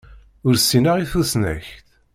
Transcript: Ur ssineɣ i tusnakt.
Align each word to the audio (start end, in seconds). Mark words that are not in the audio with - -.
Ur 0.45 0.55
ssineɣ 0.57 0.95
i 0.97 1.05
tusnakt. 1.11 1.75